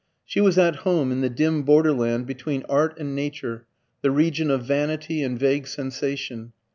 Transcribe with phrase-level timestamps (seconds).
[0.25, 3.67] She was at home in the dim borderland between art and nature,
[4.01, 6.53] the region of vanity and vague sensation.